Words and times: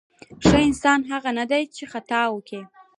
ښه 0.47 0.57
انسان 0.67 0.99
هغه 1.11 1.29
نه 1.39 1.45
دی 1.51 1.63
چې 1.75 1.83
خطا 1.91 2.21
نه 2.23 2.29
کوي. 2.47 2.61